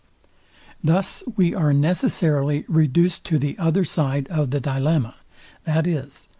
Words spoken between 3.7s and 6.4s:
side of the dilemma, viz..